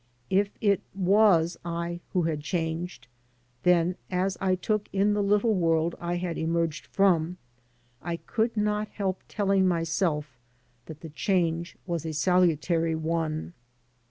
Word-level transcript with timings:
If 0.31 0.57
it 0.61 0.81
was 0.95 1.57
I 1.63 1.99
who 2.11 2.23
had 2.23 2.41
changed, 2.41 3.05
then, 3.61 3.97
as 4.09 4.35
I 4.41 4.55
took 4.55 4.89
in 4.91 5.13
the 5.13 5.21
little 5.21 5.53
world 5.53 5.93
I 5.99 6.15
had 6.15 6.39
emerged 6.39 6.87
from, 6.87 7.37
I 8.01 8.17
could 8.17 8.57
not 8.57 8.87
help 8.87 9.21
telling 9.27 9.67
myself 9.67 10.39
that 10.87 11.01
the 11.01 11.09
change 11.09 11.77
was 11.85 12.03
a 12.03 12.13
salutary 12.13 12.95
one. 12.95 13.53